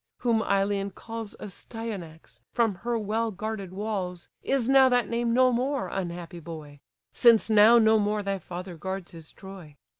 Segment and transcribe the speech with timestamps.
[0.21, 5.89] Whom Ilion calls Astyanax, from her well guarded walls, Is now that name no more,
[5.89, 6.79] unhappy boy!
[7.13, 9.75] Since now no more thy father guards his Troy.